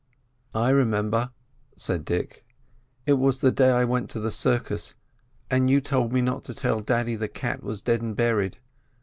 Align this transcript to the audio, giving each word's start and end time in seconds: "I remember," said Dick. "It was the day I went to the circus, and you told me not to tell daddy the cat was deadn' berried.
"I 0.55 0.71
remember," 0.71 1.29
said 1.77 2.05
Dick. 2.05 2.43
"It 3.05 3.19
was 3.19 3.39
the 3.39 3.51
day 3.51 3.69
I 3.69 3.83
went 3.85 4.09
to 4.09 4.19
the 4.19 4.31
circus, 4.31 4.95
and 5.51 5.69
you 5.69 5.79
told 5.79 6.11
me 6.11 6.21
not 6.21 6.43
to 6.45 6.55
tell 6.55 6.79
daddy 6.81 7.15
the 7.15 7.27
cat 7.27 7.61
was 7.61 7.83
deadn' 7.83 8.15
berried. 8.15 8.57